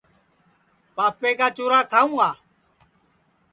پاپے 0.95 1.31
کا 1.39 1.47
چُرا 1.57 1.79
کھاؤں 1.91 2.13
گا 2.19 2.29